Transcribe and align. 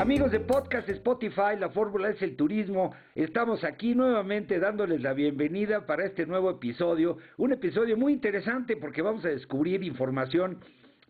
Amigos 0.00 0.32
de 0.32 0.40
Podcast 0.40 0.88
Spotify, 0.88 1.58
la 1.58 1.68
fórmula 1.68 2.08
es 2.08 2.22
el 2.22 2.34
turismo. 2.34 2.94
Estamos 3.14 3.64
aquí 3.64 3.94
nuevamente 3.94 4.58
dándoles 4.58 5.02
la 5.02 5.12
bienvenida 5.12 5.84
para 5.84 6.06
este 6.06 6.24
nuevo 6.24 6.48
episodio. 6.48 7.18
Un 7.36 7.52
episodio 7.52 7.98
muy 7.98 8.14
interesante 8.14 8.78
porque 8.78 9.02
vamos 9.02 9.26
a 9.26 9.28
descubrir 9.28 9.84
información 9.84 10.58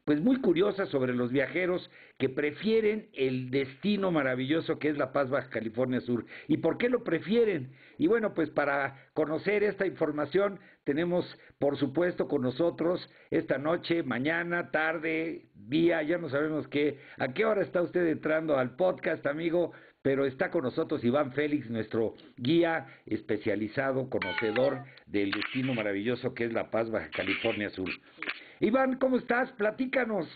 pues 0.05 0.20
muy 0.20 0.41
curiosa 0.41 0.87
sobre 0.87 1.15
los 1.15 1.31
viajeros 1.31 1.91
que 2.19 2.29
prefieren 2.29 3.09
el 3.15 3.51
destino 3.51 4.11
maravilloso 4.11 4.79
que 4.79 4.89
es 4.89 4.98
La 4.98 5.12
Paz, 5.12 5.31
Baja 5.31 5.51
California 5.51 6.01
Sur. 6.01 6.25
¿Y 6.48 6.59
por 6.59 6.79
qué 6.79 6.89
lo 6.89 7.05
prefieren? 7.05 7.73
Y 7.98 8.07
bueno, 8.07 8.34
pues 8.34 8.51
para 8.51 9.11
conocer 9.15 9.62
esta 9.62 9.87
información 9.87 10.59
tenemos, 10.84 11.39
por 11.59 11.77
supuesto, 11.77 12.29
con 12.29 12.42
nosotros 12.42 13.09
esta 13.31 13.59
noche, 13.59 14.03
mañana, 14.03 14.70
tarde, 14.70 15.47
día, 15.55 16.03
ya 16.03 16.19
no 16.19 16.29
sabemos 16.29 16.67
qué, 16.69 16.98
a 17.19 17.33
qué 17.33 17.45
hora 17.45 17.62
está 17.62 17.83
usted 17.83 18.07
entrando 18.07 18.57
al 18.59 18.77
podcast, 18.77 19.27
amigo, 19.27 19.73
pero 20.03 20.25
está 20.25 20.51
con 20.51 20.64
nosotros 20.64 21.05
Iván 21.05 21.33
Félix, 21.33 21.69
nuestro 21.69 22.14
guía 22.37 22.87
especializado, 23.07 24.09
conocedor 24.09 24.85
del 25.07 25.31
destino 25.31 25.75
maravilloso 25.75 26.35
que 26.35 26.47
es 26.47 26.53
La 26.53 26.70
Paz, 26.70 26.91
Baja 26.91 27.11
California 27.11 27.70
Sur. 27.70 27.91
Iván, 28.62 28.98
¿cómo 28.98 29.16
estás? 29.16 29.50
Platícanos. 29.53 30.28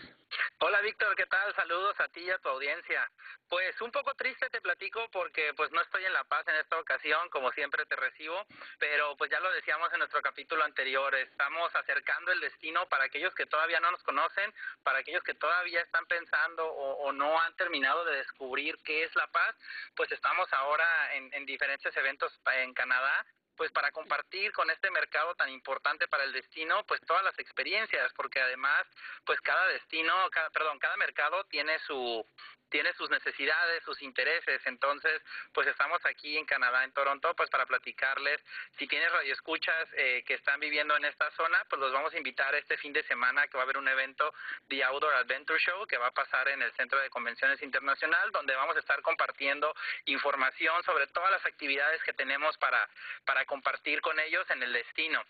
Hola 0.57 0.81
Víctor, 0.81 1.15
¿qué 1.15 1.27
tal? 1.27 1.53
Saludos 1.53 1.95
a 1.99 2.07
ti 2.07 2.21
y 2.21 2.31
a 2.31 2.39
tu 2.39 2.49
audiencia. 2.49 3.07
Pues 3.47 3.79
un 3.81 3.91
poco 3.91 4.15
triste 4.15 4.49
te 4.49 4.61
platico 4.61 5.07
porque 5.11 5.53
pues 5.55 5.71
no 5.71 5.79
estoy 5.79 6.05
en 6.05 6.11
La 6.11 6.23
Paz 6.23 6.43
en 6.47 6.55
esta 6.55 6.79
ocasión, 6.79 7.29
como 7.29 7.51
siempre 7.51 7.85
te 7.85 7.95
recibo, 7.95 8.43
pero 8.79 9.15
pues 9.15 9.29
ya 9.29 9.39
lo 9.39 9.51
decíamos 9.51 9.93
en 9.93 9.99
nuestro 9.99 10.23
capítulo 10.23 10.63
anterior, 10.63 11.13
estamos 11.13 11.73
acercando 11.75 12.31
el 12.31 12.39
destino 12.39 12.89
para 12.89 13.03
aquellos 13.03 13.35
que 13.35 13.45
todavía 13.45 13.79
no 13.79 13.91
nos 13.91 14.01
conocen, 14.01 14.51
para 14.81 14.97
aquellos 14.97 15.21
que 15.21 15.35
todavía 15.35 15.81
están 15.81 16.07
pensando 16.07 16.65
o, 16.65 17.11
no 17.11 17.39
han 17.39 17.55
terminado 17.57 18.05
de 18.05 18.17
descubrir 18.17 18.75
qué 18.83 19.03
es 19.03 19.15
La 19.15 19.27
Paz, 19.27 19.55
pues 19.95 20.11
estamos 20.11 20.51
ahora 20.51 21.13
en, 21.13 21.31
en 21.31 21.45
diferentes 21.45 21.95
eventos 21.95 22.33
en 22.55 22.73
Canadá 22.73 23.23
pues 23.55 23.71
para 23.71 23.91
compartir 23.91 24.51
con 24.51 24.69
este 24.69 24.91
mercado 24.91 25.35
tan 25.35 25.49
importante 25.49 26.07
para 26.07 26.23
el 26.23 26.33
destino, 26.33 26.83
pues 26.85 27.01
todas 27.01 27.23
las 27.23 27.37
experiencias, 27.39 28.11
porque 28.13 28.41
además, 28.41 28.85
pues 29.25 29.39
cada 29.41 29.67
destino, 29.67 30.13
cada, 30.31 30.49
perdón, 30.49 30.79
cada 30.79 30.97
mercado 30.97 31.43
tiene 31.45 31.79
su 31.79 32.25
tiene 32.69 32.93
sus 32.93 33.09
necesidades, 33.09 33.83
sus 33.83 34.01
intereses. 34.01 34.61
Entonces, 34.65 35.21
pues 35.53 35.67
estamos 35.67 36.03
aquí 36.05 36.37
en 36.37 36.45
Canadá, 36.45 36.83
en 36.83 36.91
Toronto, 36.91 37.33
pues 37.35 37.49
para 37.49 37.65
platicarles. 37.65 38.41
Si 38.77 38.87
tienes 38.87 39.11
radioescuchas 39.11 39.87
eh, 39.93 40.23
que 40.25 40.33
están 40.33 40.59
viviendo 40.59 40.95
en 40.97 41.05
esta 41.05 41.31
zona, 41.31 41.63
pues 41.69 41.79
los 41.79 41.93
vamos 41.93 42.13
a 42.13 42.17
invitar 42.17 42.53
este 42.55 42.77
fin 42.77 42.93
de 42.93 43.03
semana 43.03 43.47
que 43.47 43.57
va 43.57 43.63
a 43.63 43.65
haber 43.65 43.77
un 43.77 43.87
evento, 43.87 44.33
The 44.67 44.83
Outdoor 44.83 45.13
Adventure 45.13 45.59
Show, 45.59 45.85
que 45.87 45.97
va 45.97 46.07
a 46.07 46.11
pasar 46.11 46.47
en 46.49 46.61
el 46.61 46.71
Centro 46.73 46.99
de 46.99 47.09
Convenciones 47.09 47.61
Internacional, 47.61 48.31
donde 48.31 48.55
vamos 48.55 48.75
a 48.75 48.79
estar 48.79 49.01
compartiendo 49.01 49.73
información 50.05 50.83
sobre 50.83 51.07
todas 51.07 51.31
las 51.31 51.45
actividades 51.45 52.01
que 52.03 52.13
tenemos 52.13 52.57
para, 52.57 52.89
para 53.25 53.44
compartir 53.45 54.01
con 54.01 54.19
ellos 54.19 54.45
en 54.49 54.63
el 54.63 54.73
destino. 54.73 55.21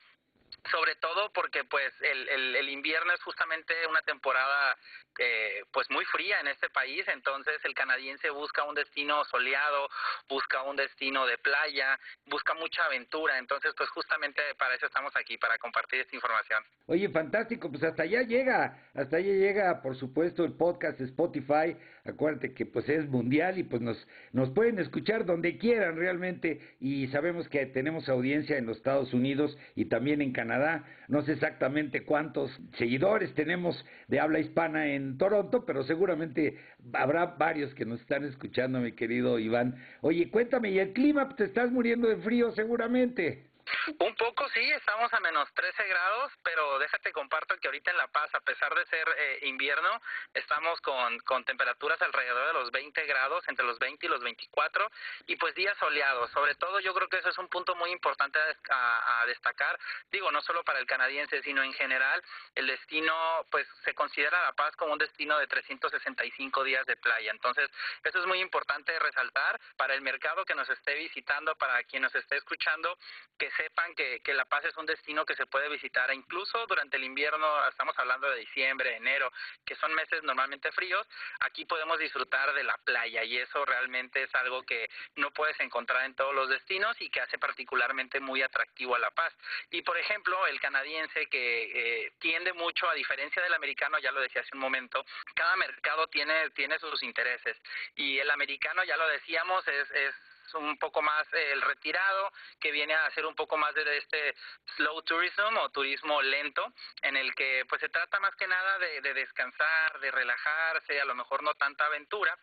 Sobre 0.72 0.96
todo 0.96 1.32
porque 1.32 1.64
pues 1.64 1.94
el, 2.02 2.56
el, 2.56 2.70
invierno 2.70 3.14
es 3.14 3.22
justamente 3.22 3.74
una 3.88 4.02
temporada 4.02 4.76
eh, 5.20 5.64
pues 5.72 5.90
muy 5.92 6.04
fría 6.06 6.40
en 6.40 6.48
este 6.48 6.70
país. 6.70 7.08
Entonces 7.08 7.64
el 7.64 7.76
canadiense 7.76 8.30
busca 8.32 8.64
un 8.64 8.74
destino 8.74 9.24
soleado 9.26 9.90
busca 10.28 10.64
un 10.64 10.76
destino 10.76 11.26
de 11.28 11.38
playa 11.38 12.00
busca 12.26 12.56
mucha 12.56 12.86
aventura. 12.86 13.38
Entonces 13.38 13.74
pues 13.78 13.90
justamente 13.90 14.42
para 14.58 14.74
eso 14.74 14.88
estamos 14.88 15.16
aquí 15.16 15.38
para 15.38 15.58
compartir 15.60 16.00
esta 16.02 16.16
información. 16.16 16.64
Oye 16.88 17.10
fantástico. 17.10 17.70
Pues 17.70 17.84
hasta 17.84 18.04
allá 18.04 18.24
llega 18.24 18.90
hasta 18.96 19.18
allá 19.18 19.34
llega 19.34 19.82
por 19.84 19.96
supuesto 19.96 20.44
el 20.44 20.54
podcast 20.54 21.00
Spotify 21.02 21.78
acuérdate 22.06 22.54
que 22.54 22.66
pues 22.66 22.88
es 22.90 23.08
mundial 23.10 23.58
y 23.58 23.64
pues 23.64 23.82
nos 23.82 24.08
nos 24.32 24.50
pueden 24.52 24.80
escuchar 24.80 25.26
donde 25.26 25.58
quieran 25.58 25.98
realmente 25.98 26.60
y 26.80 27.08
sabemos 27.08 27.50
que 27.50 27.66
tenemos 27.66 28.08
audiencia 28.10 28.58
en 28.58 28.66
los 28.66 28.78
Estados 28.78 29.14
Unidos 29.14 29.58
y 29.76 29.86
también 29.86 30.22
en 30.22 30.32
Canadá 30.32 30.86
no 31.08 31.22
sé 31.24 31.34
exactamente 31.34 32.04
cuántos 32.04 32.52
seguidores 32.78 33.34
tenemos 33.34 33.84
de 34.08 34.20
habla 34.20 34.40
hispana 34.40 34.88
en 34.88 35.18
Toronto, 35.18 35.66
pero 35.66 35.84
seguramente 35.84 36.58
habrá 36.94 37.26
varios 37.26 37.74
que 37.74 37.86
nos 37.86 38.02
están 38.02 38.24
escuchando, 38.26 38.80
mi 38.80 38.94
querido 38.94 39.40
Iván. 39.40 39.76
Oye, 40.02 40.30
cuéntame, 40.30 40.72
¿y 40.72 40.80
el 40.80 40.94
clima? 40.94 41.36
¿Te 41.36 41.46
estás 41.46 41.72
muriendo 41.72 42.08
de 42.08 42.18
frío 42.18 42.52
seguramente? 42.52 43.55
Un 44.00 44.16
poco 44.16 44.48
sí, 44.50 44.62
estamos 44.72 45.12
a 45.14 45.20
menos 45.20 45.52
13 45.54 45.88
grados, 45.88 46.32
pero 46.44 46.78
déjate 46.80 47.12
comparto 47.12 47.58
que 47.58 47.68
ahorita 47.68 47.92
en 47.92 47.98
La 47.98 48.08
Paz, 48.08 48.34
a 48.34 48.40
pesar 48.42 48.74
de 48.76 48.86
ser 48.86 49.08
eh, 49.18 49.40
invierno, 49.44 50.02
estamos 50.34 50.80
con, 50.82 51.44
temperaturas 51.46 52.02
alrededor 52.02 52.48
de 52.48 52.54
los 52.54 52.72
20 52.72 53.06
grados, 53.06 53.44
entre 53.48 53.66
los 53.66 53.80
20 53.80 54.06
y 54.06 54.10
los 54.10 54.22
24, 54.22 54.92
y 55.28 55.36
pues 55.38 55.56
días 55.56 55.78
soleados. 55.80 56.32
Sobre 56.32 56.56
todo 56.56 56.80
yo 56.80 56.94
creo 56.94 57.10
que 57.10 57.18
eso 57.18 57.30
es 57.30 57.38
un 57.38 57.48
punto 57.48 57.76
muy 57.76 57.92
importante 57.92 58.40
a, 58.70 59.22
a, 59.22 59.26
destacar, 59.26 59.80
digo, 60.12 60.32
no 60.32 60.42
solo 60.42 60.64
para 60.64 60.80
el 60.80 60.86
canadiense, 60.86 61.42
sino 61.42 61.64
en 61.64 61.74
general, 61.74 62.22
el 62.54 62.68
destino, 62.68 63.46
pues 63.50 63.68
se 63.84 63.94
considera 63.96 64.42
La 64.44 64.54
Paz 64.54 64.76
como 64.76 64.94
un 64.94 65.00
destino 65.00 65.38
de 65.40 65.48
365 65.48 66.64
días 66.64 66.86
de 66.86 66.98
playa. 66.98 67.32
Entonces, 67.32 67.70
eso 68.04 68.20
es 68.20 68.26
muy 68.28 68.42
importante 68.42 68.98
resaltar 69.00 69.60
para 69.76 69.96
el 69.96 70.02
mercado 70.02 70.46
que 70.46 70.56
nos 70.56 70.70
esté 70.70 70.96
visitando, 70.96 71.56
para 71.56 71.84
quien 71.84 72.04
nos 72.04 72.14
esté 72.14 72.38
escuchando, 72.38 72.98
que 73.38 73.52
sepan 73.56 73.94
que, 73.96 74.20
que 74.22 74.34
La 74.34 74.46
Paz 74.46 74.66
es 74.66 74.76
un 74.78 74.86
destino 74.86 75.26
que 75.26 75.36
se 75.36 75.46
puede 75.46 75.70
visitar 75.70 76.14
incluso 76.14 76.66
durante 76.68 76.98
el 76.98 77.04
invierno, 77.04 77.68
estamos 77.68 77.98
hablando 77.98 78.30
de 78.30 78.40
diciembre, 78.40 78.96
enero, 78.96 79.32
que 79.66 79.76
son 79.76 79.94
meses 79.94 80.24
normalmente 80.24 80.72
fríos, 80.72 81.08
aquí 81.40 81.66
podemos 81.66 82.00
disfrutar 82.00 82.54
de 82.54 82.64
la 82.64 82.78
playa 82.78 83.24
y 83.24 83.38
eso 83.38 83.66
realmente 83.66 84.24
es 84.24 84.36
algo 84.36 84.64
que 84.64 84.90
no 85.16 85.32
puedes 85.32 85.60
encontrar 85.60 86.06
en 86.06 86.16
todos 86.16 86.34
los 86.34 86.50
destinos 86.50 86.96
y 87.00 87.10
que 87.10 87.22
hace 87.22 87.38
particularmente 87.38 88.20
muy 88.20 88.42
atractivo 88.42 88.96
a 88.96 89.00
La 89.00 89.12
Paz. 89.12 89.34
Y 89.72 89.82
por 89.82 89.98
ejemplo, 89.98 90.48
el 90.48 90.60
canadiense 90.60 91.28
que 91.28 92.06
eh, 92.06 92.14
tiende 92.20 92.54
mucho, 92.54 92.90
a 92.90 92.94
diferencia 92.94 93.42
del 93.42 93.54
americano, 93.54 94.00
ya 94.00 94.12
lo 94.12 94.22
decía 94.22 94.42
hace 94.42 94.54
un 94.54 94.62
momento, 94.62 95.06
cada 95.34 95.56
mercado 95.56 96.08
tiene, 96.08 96.50
tiene 96.52 96.80
sus 96.80 97.02
intereses 97.04 97.58
y 97.96 98.20
el 98.20 98.30
americano, 98.30 98.84
ya 98.84 98.98
lo 98.98 99.08
decíamos, 99.08 99.68
es, 99.68 99.92
es 99.92 100.16
un 100.54 100.78
poco 100.78 101.02
más 101.02 101.26
eh, 101.34 101.52
el 101.52 101.62
retirado, 101.62 102.32
que 102.60 102.72
viene 102.72 102.94
a 102.94 103.06
hacer 103.06 103.26
un 103.26 103.36
poco 103.36 103.58
más 103.58 103.74
de 103.74 103.98
este 103.98 104.36
slow 104.76 105.02
tourism 105.02 105.58
o 105.58 105.70
turismo 105.70 106.22
lento, 106.22 106.74
en 107.02 107.18
el 107.18 107.34
que 107.36 107.66
pues 107.68 107.82
se 107.82 107.90
trata 107.90 108.20
más 108.20 108.36
que 108.36 108.48
nada 108.48 108.80
de, 108.80 109.14
descansar, 109.14 110.00
de 110.00 110.12
relajarse, 110.12 111.02
a 111.02 111.06
lo 111.06 111.16
mejor 111.16 111.44
no 111.44 111.54
tanta 111.56 111.86
aventura, 111.86 112.38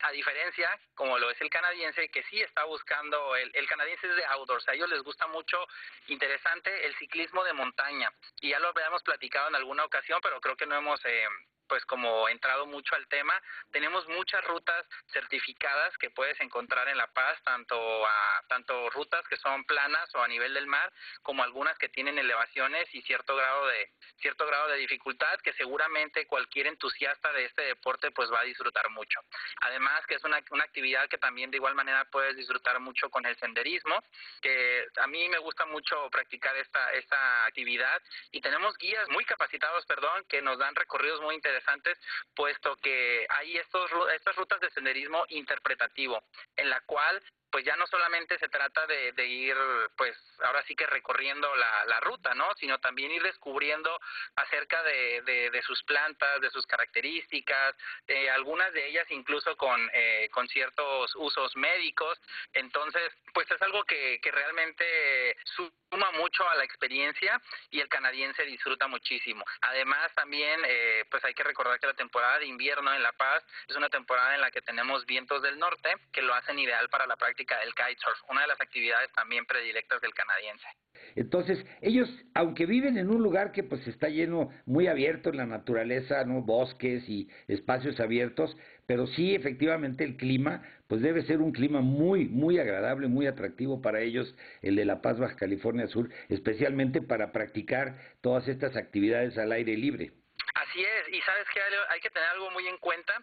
a 0.00 0.10
diferencia, 0.10 0.68
como 0.94 1.18
lo 1.18 1.30
es 1.30 1.40
el 1.40 1.50
canadiense, 1.50 2.08
que 2.10 2.22
sí 2.24 2.40
está 2.40 2.64
buscando, 2.64 3.36
el, 3.36 3.50
el 3.54 3.66
canadiense 3.66 4.08
es 4.08 4.16
de 4.16 4.24
outdoors, 4.26 4.68
a 4.68 4.74
ellos 4.74 4.90
les 4.90 5.02
gusta 5.02 5.26
mucho, 5.26 5.66
interesante, 6.08 6.86
el 6.86 6.96
ciclismo 6.96 7.44
de 7.44 7.52
montaña, 7.52 8.12
y 8.40 8.50
ya 8.50 8.60
lo 8.60 8.68
habíamos 8.68 9.02
platicado 9.02 9.48
en 9.48 9.56
alguna 9.56 9.84
ocasión, 9.84 10.20
pero 10.22 10.40
creo 10.40 10.56
que 10.56 10.66
no 10.66 10.76
hemos... 10.76 11.04
Eh, 11.04 11.26
pues 11.68 11.84
como 11.86 12.28
entrado 12.28 12.66
mucho 12.66 12.94
al 12.94 13.06
tema, 13.08 13.40
tenemos 13.72 14.06
muchas 14.08 14.44
rutas 14.44 14.86
certificadas 15.12 15.96
que 15.98 16.10
puedes 16.10 16.40
encontrar 16.40 16.88
en 16.88 16.96
La 16.96 17.06
Paz, 17.08 17.42
tanto 17.42 18.06
a, 18.06 18.44
tanto 18.48 18.90
rutas 18.90 19.26
que 19.28 19.36
son 19.36 19.64
planas 19.64 20.14
o 20.14 20.22
a 20.22 20.28
nivel 20.28 20.54
del 20.54 20.66
mar, 20.66 20.92
como 21.22 21.42
algunas 21.42 21.76
que 21.78 21.88
tienen 21.88 22.18
elevaciones 22.18 22.88
y 22.94 23.02
cierto 23.02 23.36
grado 23.36 23.66
de 23.66 23.90
cierto 24.20 24.46
grado 24.46 24.68
de 24.68 24.78
dificultad 24.78 25.38
que 25.40 25.52
seguramente 25.54 26.26
cualquier 26.26 26.68
entusiasta 26.68 27.32
de 27.32 27.44
este 27.44 27.62
deporte 27.62 28.10
pues 28.12 28.32
va 28.32 28.40
a 28.40 28.44
disfrutar 28.44 28.88
mucho. 28.90 29.20
Además 29.60 30.06
que 30.06 30.14
es 30.14 30.24
una, 30.24 30.40
una 30.50 30.64
actividad 30.64 31.08
que 31.08 31.18
también 31.18 31.50
de 31.50 31.56
igual 31.58 31.74
manera 31.74 32.04
puedes 32.06 32.36
disfrutar 32.36 32.78
mucho 32.80 33.10
con 33.10 33.26
el 33.26 33.36
senderismo, 33.38 34.02
que 34.40 34.86
a 34.96 35.06
mí 35.06 35.28
me 35.28 35.38
gusta 35.38 35.66
mucho 35.66 36.08
practicar 36.10 36.56
esta 36.56 36.92
esta 36.92 37.46
actividad 37.46 38.02
y 38.30 38.40
tenemos 38.40 38.76
guías 38.78 39.08
muy 39.10 39.24
capacitados, 39.24 39.84
perdón, 39.86 40.24
que 40.28 40.40
nos 40.42 40.58
dan 40.58 40.74
recorridos 40.74 41.20
muy 41.20 41.34
interesantes 41.34 41.55
interesantes, 41.56 41.98
puesto 42.34 42.76
que 42.76 43.26
hay 43.28 43.56
estos, 43.56 43.90
estas 44.14 44.36
rutas 44.36 44.60
de 44.60 44.70
senderismo 44.70 45.24
interpretativo, 45.28 46.22
en 46.56 46.70
la 46.70 46.80
cual 46.82 47.22
pues 47.56 47.64
ya 47.64 47.74
no 47.76 47.86
solamente 47.86 48.38
se 48.38 48.50
trata 48.50 48.86
de, 48.86 49.26
ir, 49.26 49.56
pues 49.96 50.14
ahora 50.44 50.62
sí 50.68 50.76
que 50.76 50.86
recorriendo 50.86 51.48
la, 51.56 52.00
ruta, 52.00 52.34
¿no? 52.34 52.54
Sino 52.60 52.78
también 52.80 53.10
ir 53.10 53.22
descubriendo 53.22 53.98
acerca 54.34 54.82
de, 54.82 55.62
sus 55.66 55.82
plantas, 55.84 56.42
de 56.42 56.50
sus 56.50 56.66
características, 56.66 57.74
eh, 58.08 58.28
algunas 58.28 58.70
de 58.74 58.86
ellas 58.86 59.06
incluso 59.08 59.56
con, 59.56 59.90
eh, 59.94 60.28
con 60.32 60.46
ciertos 60.48 61.16
usos 61.16 61.56
médicos. 61.56 62.20
Entonces, 62.52 63.10
pues 63.32 63.50
es 63.50 63.62
algo 63.62 63.84
que, 63.84 64.20
que 64.20 64.30
realmente 64.30 65.34
suma 65.56 66.10
mucho 66.12 66.46
a 66.50 66.56
la 66.56 66.64
experiencia 66.64 67.40
y 67.70 67.80
el 67.80 67.88
canadiense 67.88 68.44
disfruta 68.44 68.86
muchísimo. 68.86 69.42
Además, 69.62 70.12
también, 70.14 70.60
eh, 70.66 71.06
pues 71.10 71.24
hay 71.24 71.32
que 71.32 71.42
recordar 71.42 71.80
que 71.80 71.86
la 71.86 71.94
temporada 71.94 72.38
de 72.38 72.46
invierno 72.46 72.92
en 72.92 73.02
La 73.02 73.12
Paz 73.12 73.42
es 73.66 73.76
una 73.76 73.88
temporada 73.88 74.34
en 74.34 74.42
la 74.42 74.50
que 74.50 74.60
tenemos 74.60 75.06
vientos 75.06 75.40
del 75.40 75.58
norte 75.58 75.94
que 76.12 76.20
lo 76.20 76.34
hacen 76.34 76.58
ideal 76.58 76.90
para 76.90 77.06
la 77.06 77.16
práctica 77.16 77.45
del 77.54 77.74
kitesurf, 77.74 78.18
una 78.28 78.42
de 78.42 78.48
las 78.48 78.60
actividades 78.60 79.12
también 79.12 79.46
predilectas 79.46 80.00
del 80.00 80.12
canadiense. 80.12 80.66
Entonces, 81.14 81.64
ellos, 81.80 82.08
aunque 82.34 82.66
viven 82.66 82.98
en 82.98 83.10
un 83.10 83.22
lugar 83.22 83.52
que 83.52 83.62
pues 83.62 83.86
está 83.86 84.08
lleno, 84.08 84.50
muy 84.64 84.88
abierto 84.88 85.30
en 85.30 85.36
la 85.36 85.46
naturaleza, 85.46 86.24
¿no? 86.24 86.42
Bosques 86.42 87.08
y 87.08 87.28
espacios 87.46 88.00
abiertos, 88.00 88.56
pero 88.86 89.06
sí, 89.06 89.34
efectivamente, 89.34 90.04
el 90.04 90.16
clima, 90.16 90.62
pues 90.88 91.02
debe 91.02 91.22
ser 91.22 91.40
un 91.40 91.52
clima 91.52 91.80
muy, 91.80 92.26
muy 92.26 92.58
agradable, 92.58 93.08
muy 93.08 93.26
atractivo 93.26 93.82
para 93.82 94.00
ellos, 94.00 94.34
el 94.62 94.76
de 94.76 94.84
La 94.84 95.02
Paz, 95.02 95.18
Baja 95.18 95.36
California 95.36 95.86
Sur, 95.88 96.10
especialmente 96.28 97.02
para 97.02 97.32
practicar 97.32 97.98
todas 98.20 98.48
estas 98.48 98.76
actividades 98.76 99.38
al 99.38 99.52
aire 99.52 99.76
libre. 99.76 100.12
Así 100.54 100.80
es, 100.80 101.14
y 101.14 101.20
sabes 101.22 101.46
que 101.52 101.60
hay 101.90 102.00
que 102.00 102.10
tener 102.10 102.28
algo 102.28 102.50
muy 102.50 102.66
en 102.66 102.78
cuenta, 102.78 103.14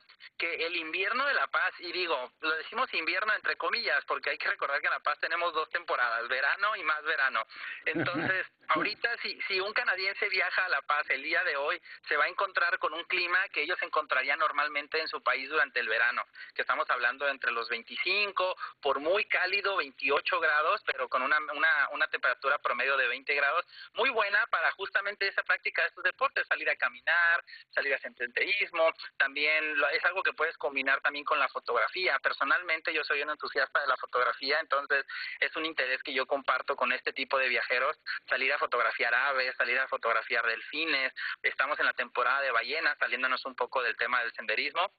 que 0.43 0.65
el 0.65 0.75
invierno 0.75 1.25
de 1.25 1.33
La 1.35 1.47
Paz, 1.47 1.73
y 1.79 1.89
digo, 1.93 2.33
lo 2.41 2.51
decimos 2.57 2.93
invierno 2.93 3.33
entre 3.33 3.55
comillas, 3.55 4.03
porque 4.03 4.31
hay 4.31 4.37
que 4.37 4.49
recordar 4.49 4.81
que 4.81 4.87
en 4.87 4.93
La 4.93 4.99
Paz 4.99 5.17
tenemos 5.21 5.53
dos 5.53 5.69
temporadas, 5.69 6.27
verano 6.27 6.75
y 6.75 6.83
más 6.83 7.01
verano. 7.03 7.47
Entonces, 7.85 8.45
ahorita 8.67 9.15
si, 9.21 9.39
si 9.47 9.61
un 9.61 9.71
canadiense 9.71 10.27
viaja 10.27 10.65
a 10.65 10.69
La 10.69 10.81
Paz 10.81 11.09
el 11.11 11.23
día 11.23 11.41
de 11.45 11.55
hoy, 11.55 11.81
se 12.09 12.17
va 12.17 12.25
a 12.25 12.27
encontrar 12.27 12.77
con 12.79 12.93
un 12.93 13.05
clima 13.05 13.39
que 13.53 13.61
ellos 13.61 13.81
encontrarían 13.83 14.37
normalmente 14.37 14.99
en 14.99 15.07
su 15.07 15.23
país 15.23 15.49
durante 15.49 15.79
el 15.79 15.87
verano, 15.87 16.23
que 16.53 16.63
estamos 16.63 16.89
hablando 16.89 17.25
entre 17.29 17.51
los 17.51 17.69
25, 17.69 18.57
por 18.81 18.99
muy 18.99 19.23
cálido, 19.25 19.77
28 19.77 20.41
grados, 20.41 20.81
pero 20.85 21.07
con 21.07 21.21
una, 21.21 21.37
una, 21.53 21.89
una 21.91 22.07
temperatura 22.07 22.57
promedio 22.57 22.97
de 22.97 23.07
20 23.07 23.33
grados, 23.33 23.65
muy 23.93 24.09
buena 24.09 24.45
para 24.47 24.71
justamente 24.71 25.25
esa 25.25 25.43
práctica 25.43 25.83
de 25.83 25.87
estos 25.87 26.03
deportes, 26.03 26.45
salir 26.47 26.69
a 26.69 26.75
caminar, 26.75 27.45
salir 27.69 27.93
a 27.93 27.99
senderismo, 27.99 28.91
también 29.15 29.81
es 29.93 30.03
algo 30.03 30.21
que 30.21 30.32
puedes 30.33 30.57
combinar 30.57 31.01
también 31.01 31.25
con 31.25 31.39
la 31.39 31.47
fotografía. 31.49 32.19
Personalmente 32.19 32.93
yo 32.93 33.03
soy 33.03 33.21
un 33.21 33.29
entusiasta 33.29 33.81
de 33.81 33.87
la 33.87 33.97
fotografía, 33.97 34.59
entonces 34.59 35.05
es 35.39 35.55
un 35.55 35.65
interés 35.65 36.01
que 36.03 36.13
yo 36.13 36.25
comparto 36.25 36.75
con 36.75 36.91
este 36.91 37.13
tipo 37.13 37.37
de 37.37 37.49
viajeros, 37.49 37.97
salir 38.27 38.51
a 38.53 38.57
fotografiar 38.57 39.13
aves, 39.13 39.55
salir 39.57 39.79
a 39.79 39.87
fotografiar 39.87 40.45
delfines, 40.45 41.13
estamos 41.41 41.79
en 41.79 41.85
la 41.85 41.93
temporada 41.93 42.41
de 42.41 42.51
ballenas, 42.51 42.97
saliéndonos 42.97 43.45
un 43.45 43.55
poco 43.55 43.81
del 43.81 43.95
tema 43.95 44.21
del 44.21 44.33
senderismo, 44.33 44.91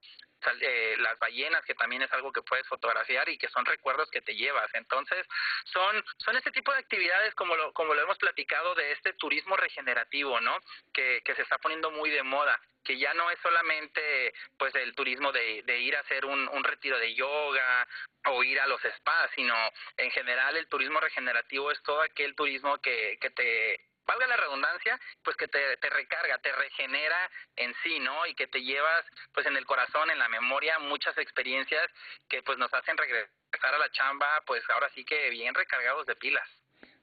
eh, 0.60 0.96
las 0.98 1.18
ballenas, 1.18 1.64
que 1.64 1.74
también 1.74 2.02
es 2.02 2.12
algo 2.12 2.32
que 2.32 2.42
puedes 2.42 2.66
fotografiar 2.66 3.28
y 3.28 3.38
que 3.38 3.48
son 3.48 3.64
recuerdos 3.64 4.10
que 4.10 4.22
te 4.22 4.34
llevas. 4.34 4.72
Entonces, 4.74 5.26
son, 5.64 6.04
son 6.18 6.36
este 6.36 6.50
tipo 6.50 6.72
de 6.72 6.78
actividades 6.78 7.34
como 7.34 7.56
lo, 7.56 7.72
como 7.72 7.94
lo 7.94 8.02
hemos 8.02 8.18
platicado 8.18 8.74
de 8.74 8.92
este 8.92 9.12
turismo 9.14 9.56
regenerativo, 9.56 10.40
¿no? 10.40 10.56
Que, 10.92 11.22
que 11.24 11.34
se 11.34 11.42
está 11.42 11.58
poniendo 11.58 11.90
muy 11.90 12.10
de 12.10 12.22
moda 12.22 12.60
que 12.84 12.98
ya 12.98 13.14
no 13.14 13.30
es 13.30 13.38
solamente 13.40 14.34
pues 14.58 14.74
el 14.74 14.94
turismo 14.94 15.32
de, 15.32 15.62
de 15.62 15.80
ir 15.80 15.96
a 15.96 16.00
hacer 16.00 16.26
un, 16.26 16.46
un 16.48 16.62
retiro 16.62 16.98
de 16.98 17.14
yoga 17.14 17.88
o 18.26 18.44
ir 18.44 18.60
a 18.60 18.66
los 18.66 18.80
spas, 18.82 19.30
sino 19.34 19.54
en 19.96 20.10
general 20.10 20.56
el 20.56 20.68
turismo 20.68 21.00
regenerativo 21.00 21.70
es 21.70 21.82
todo 21.82 22.02
aquel 22.02 22.34
turismo 22.34 22.78
que, 22.78 23.16
que 23.20 23.30
te 23.30 23.80
valga 24.06 24.26
la 24.26 24.36
redundancia, 24.36 24.98
pues 25.22 25.36
que 25.36 25.48
te, 25.48 25.76
recarga, 25.90 26.38
te 26.38 26.52
regenera 26.52 27.30
en 27.56 27.74
sí, 27.82 27.98
¿no? 28.00 28.26
Y 28.26 28.34
que 28.34 28.46
te 28.46 28.62
llevas, 28.62 29.04
pues 29.32 29.46
en 29.46 29.56
el 29.56 29.66
corazón, 29.66 30.10
en 30.10 30.18
la 30.18 30.28
memoria, 30.28 30.78
muchas 30.78 31.16
experiencias 31.18 31.86
que 32.28 32.42
pues 32.42 32.58
nos 32.58 32.72
hacen 32.72 32.96
regresar 32.96 33.74
a 33.74 33.78
la 33.78 33.90
chamba, 33.90 34.42
pues 34.46 34.62
ahora 34.70 34.88
sí 34.94 35.04
que 35.04 35.30
bien 35.30 35.54
recargados 35.54 36.06
de 36.06 36.16
pilas. 36.16 36.48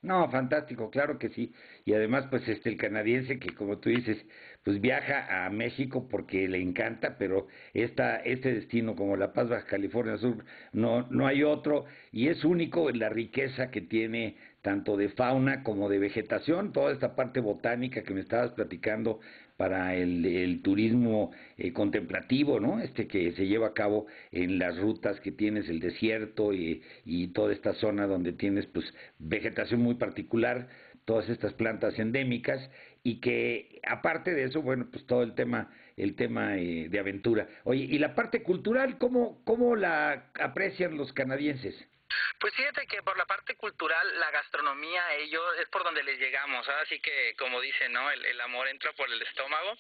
No, 0.02 0.28
fantástico, 0.32 0.90
claro 0.90 1.20
que 1.20 1.30
sí. 1.30 1.54
Y 1.86 1.94
además, 1.94 2.26
pues 2.30 2.48
este 2.48 2.70
el 2.70 2.78
canadiense 2.78 3.38
que 3.40 3.54
como 3.54 3.78
tú 3.78 3.90
dices, 3.90 4.18
pues 4.64 4.82
viaja 4.82 5.46
a 5.46 5.50
México 5.52 6.08
porque 6.10 6.48
le 6.48 6.60
encanta, 6.60 7.18
pero 7.20 7.48
esta 7.74 8.18
este 8.18 8.54
destino 8.54 8.96
como 8.96 9.16
La 9.16 9.32
Paz, 9.34 9.50
Baja 9.50 9.68
California 9.68 10.18
Sur, 10.18 10.44
no 10.72 11.08
no 11.12 11.28
hay 11.28 11.44
otro 11.44 11.86
y 12.12 12.30
es 12.30 12.44
único 12.44 12.90
en 12.90 12.98
la 13.00 13.10
riqueza 13.10 13.70
que 13.70 13.82
tiene 13.82 14.38
tanto 14.62 14.98
de 14.98 15.10
fauna 15.10 15.64
como 15.64 15.90
de 15.90 16.00
vegetación, 16.00 16.72
toda 16.72 16.92
esta 16.92 17.16
parte 17.16 17.40
botánica 17.40 18.04
que 18.04 18.14
me 18.14 18.22
estabas 18.22 18.52
platicando 18.52 19.20
para 19.58 19.96
el, 19.96 20.62
turismo 20.64 21.32
eh, 21.58 21.72
contemplativo, 21.72 22.60
¿no? 22.60 22.80
Este 22.80 23.08
que 23.08 23.32
se 23.34 23.46
lleva 23.46 23.68
a 23.68 23.74
cabo 23.74 24.08
en 24.32 24.58
las 24.58 24.78
rutas 24.78 25.20
que 25.20 25.32
tienes 25.32 25.70
el 25.70 25.80
desierto 25.80 26.54
y, 26.54 26.82
y 27.06 27.28
toda 27.28 27.54
esta 27.54 27.74
zona 27.74 28.08
donde 28.08 28.34
tienes 28.34 28.66
pues 28.68 28.86
vegetación 29.20 29.82
muy 29.82 29.96
particular, 29.96 30.68
todas 31.06 31.30
estas 31.30 31.54
plantas 31.54 31.98
endémicas 32.00 32.70
y 33.04 33.20
que 33.20 33.80
aparte 33.88 34.34
de 34.34 34.46
eso, 34.46 34.62
bueno, 34.62 34.88
pues 34.92 35.06
todo 35.06 35.24
el 35.24 35.36
tema 35.36 35.70
el 35.98 36.16
tema 36.16 36.58
eh, 36.58 36.88
de 36.90 37.00
aventura. 37.00 37.48
Oye, 37.64 37.84
y 37.84 38.00
la 38.00 38.16
parte 38.16 38.42
cultural, 38.42 38.98
¿cómo 38.98 39.42
cómo 39.44 39.76
la 39.76 40.32
aprecian 40.40 40.98
los 40.98 41.14
canadienses? 41.14 41.76
Pues 42.40 42.54
fíjate 42.56 42.88
que 42.88 43.04
por 43.04 43.18
la 43.18 43.26
parte 43.26 43.56
cultural, 43.56 44.20
la 44.20 44.32
gastronomía, 44.32 45.14
ellos 45.16 45.44
es 45.60 45.68
por 45.70 45.84
donde 45.84 46.04
les 46.04 46.20
llegamos, 46.20 46.68
así 46.68 47.00
que 47.00 47.36
como 47.38 47.62
dicen, 47.62 47.94
¿no? 47.94 48.10
El, 48.12 48.26
el 48.26 48.42
amor 48.42 48.68
entra 48.68 48.94
por 48.94 49.10
el 49.10 49.22
estómago 49.22 49.78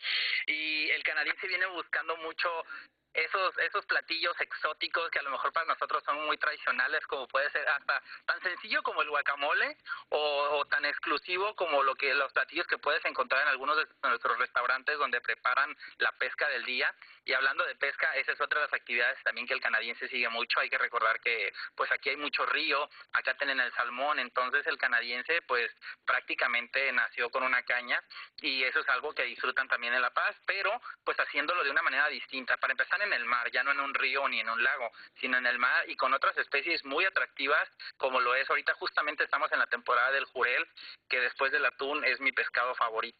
y 0.48 0.90
el 0.90 1.04
canadiense 1.04 1.48
viene 1.48 1.66
buscando 1.68 2.16
mucho 2.18 2.66
esos 3.14 3.58
esos 3.60 3.86
platillos 3.86 4.40
exóticos 4.40 5.10
que 5.12 5.20
a 5.20 5.24
lo 5.24 5.32
mejor 5.32 5.52
para 5.52 5.66
nosotros 5.66 6.04
son 6.06 6.26
muy 6.26 6.38
tradicionales 6.38 7.06
como 7.08 7.28
puede 7.28 7.50
ser 7.52 7.68
hasta 7.68 8.02
tan 8.26 8.42
sencillo 8.42 8.82
como 8.84 9.02
el 9.02 9.10
guacamole 9.10 9.78
o, 10.10 10.66
tan 10.70 10.86
exclusivo 10.86 11.56
como 11.56 11.84
lo 11.84 11.96
que 11.96 12.14
los 12.14 12.32
platillos 12.32 12.68
que 12.68 12.78
puedes 12.78 13.04
encontrar 13.06 13.42
en 13.42 13.50
algunos 13.50 13.78
de 13.78 13.88
nuestros 14.08 14.38
restaurantes 14.38 14.98
donde 14.98 15.20
preparan 15.20 15.76
la 15.98 16.12
pesca 16.14 16.48
del 16.50 16.64
día. 16.64 16.94
Y 17.26 17.34
hablando 17.34 17.66
de 17.66 17.76
pesca 17.76 18.16
esa 18.16 18.32
es 18.32 18.42
otra 18.42 18.60
de 18.60 18.66
las 18.68 18.74
actividades 18.74 19.22
también 19.24 19.48
que 19.48 19.54
el 19.54 19.62
canadiense 19.62 20.08
sigue 20.08 20.30
mucho. 20.30 20.60
Hay 20.60 20.70
que 20.70 20.78
recordar 20.78 21.20
que 21.20 21.54
pues 21.76 21.92
aquí 21.92 22.10
hay 22.10 22.18
mucho 22.18 22.46
río 22.46 22.90
acá 23.14 23.34
tienen 23.36 23.60
el 23.60 23.74
salmón. 23.74 24.20
Entonces 24.20 24.66
el 24.68 24.78
canadiense 24.78 25.42
pues 25.44 25.72
prácticamente 26.06 26.92
nació 26.94 27.30
con 27.30 27.44
una 27.44 27.64
caña 27.64 28.02
y 28.38 28.64
eso 28.64 28.80
es 28.80 28.90
algo 28.90 29.14
que 29.14 29.24
disfrutan 29.24 29.68
también 29.68 29.94
en 29.94 30.02
La 30.02 30.12
Paz 30.12 30.36
pero 30.46 30.82
pues 31.04 31.18
haciéndolo 31.20 31.64
de 31.64 31.72
una 31.72 31.82
manera 31.82 32.08
distinta. 32.08 32.58
Para 32.58 32.72
empezar 32.72 33.01
en 33.04 33.14
el 33.14 33.26
mar, 33.26 33.50
ya 33.52 33.64
no 33.64 33.72
en 33.72 33.80
un 33.80 33.94
río 33.94 34.28
ni 34.28 34.40
en 34.40 34.50
un 34.50 34.64
lago, 34.64 34.92
sino 35.20 35.38
en 35.38 35.46
el 35.46 35.60
mar 35.60 35.90
y 35.90 35.96
con 35.96 36.14
otras 36.14 36.38
especies 36.38 36.84
muy 36.86 37.06
atractivas, 37.06 37.70
como 37.98 38.20
lo 38.20 38.36
es 38.36 38.50
ahorita 38.50 38.74
justamente 38.76 39.24
estamos 39.24 39.52
en 39.52 39.60
la 39.60 39.68
temporada 39.68 40.12
del 40.12 40.26
jurel, 40.26 40.68
que 41.10 41.20
después 41.20 41.52
del 41.52 41.66
atún 41.66 42.04
es 42.06 42.20
mi 42.20 42.32
pescado 42.32 42.76
favorito. 42.76 43.18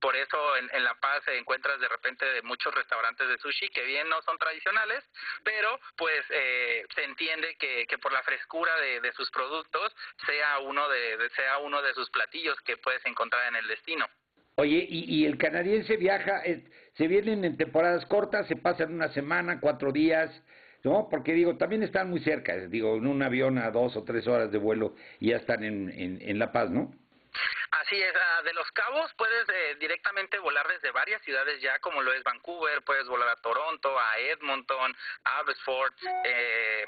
Por 0.00 0.16
eso 0.16 0.56
en, 0.56 0.84
La 0.84 0.94
Paz 0.96 1.26
encuentras 1.28 1.80
de 1.80 1.88
repente 1.88 2.26
de 2.26 2.42
muchos 2.42 2.74
restaurantes 2.74 3.26
de 3.26 3.38
sushi 3.38 3.70
que 3.70 3.84
bien 3.84 4.06
no 4.08 4.20
son 4.20 4.36
tradicionales, 4.36 5.02
pero 5.42 5.80
pues 5.96 6.26
eh, 6.28 6.84
se 6.94 7.04
entiende 7.04 7.56
que, 7.56 7.86
por 8.02 8.12
la 8.12 8.22
frescura 8.22 8.76
de, 8.80 9.00
de 9.00 9.12
sus 9.12 9.30
productos 9.30 9.96
sea 10.26 10.58
uno 10.58 10.90
de, 10.90 11.16
de, 11.16 11.30
sea 11.30 11.56
uno 11.56 11.80
de 11.80 11.94
sus 11.94 12.10
platillos 12.10 12.60
que 12.60 12.76
puedes 12.76 13.04
encontrar 13.06 13.48
en 13.48 13.56
el 13.56 13.66
destino. 13.66 14.06
Oye, 14.56 14.86
y, 14.88 15.22
y 15.22 15.26
el 15.26 15.36
canadiense 15.36 15.96
viaja, 15.96 16.42
eh, 16.44 16.62
se 16.96 17.08
vienen 17.08 17.44
en 17.44 17.56
temporadas 17.56 18.06
cortas, 18.06 18.46
se 18.46 18.56
pasan 18.56 18.94
una 18.94 19.08
semana, 19.12 19.58
cuatro 19.60 19.90
días, 19.90 20.30
¿no? 20.84 21.08
Porque 21.10 21.32
digo, 21.32 21.56
también 21.56 21.82
están 21.82 22.08
muy 22.08 22.20
cerca, 22.20 22.56
digo, 22.56 22.96
en 22.96 23.06
un 23.06 23.22
avión 23.22 23.58
a 23.58 23.70
dos 23.70 23.96
o 23.96 24.04
tres 24.04 24.26
horas 24.28 24.52
de 24.52 24.58
vuelo 24.58 24.94
y 25.18 25.30
ya 25.30 25.38
están 25.38 25.64
en, 25.64 25.90
en, 25.90 26.20
en 26.22 26.38
La 26.38 26.52
Paz, 26.52 26.70
¿no? 26.70 26.92
Así 27.72 28.00
es, 28.00 28.14
ah, 28.14 28.42
de 28.44 28.54
Los 28.54 28.70
Cabos 28.70 29.12
puedes 29.14 29.48
eh, 29.48 29.76
directamente 29.80 30.38
volar 30.38 30.66
desde 30.68 30.92
varias 30.92 31.20
ciudades 31.22 31.60
ya, 31.60 31.78
como 31.80 32.00
lo 32.02 32.12
es 32.12 32.22
Vancouver, 32.22 32.82
puedes 32.82 33.06
volar 33.08 33.28
a 33.30 33.42
Toronto, 33.42 33.98
a 33.98 34.18
Edmonton, 34.18 34.94
a 35.24 35.38
Abbotsford, 35.38 35.92
eh, 36.24 36.84